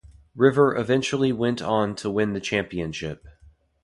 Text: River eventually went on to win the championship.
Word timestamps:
River 0.35 0.75
eventually 0.75 1.31
went 1.31 1.61
on 1.61 1.93
to 1.97 2.09
win 2.09 2.33
the 2.33 2.39
championship. 2.39 3.23